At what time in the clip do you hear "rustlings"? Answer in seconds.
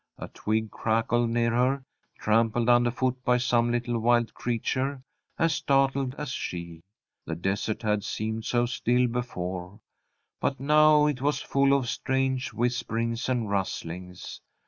13.47-14.41